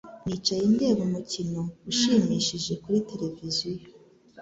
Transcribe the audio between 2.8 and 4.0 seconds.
kuri tereviziyo.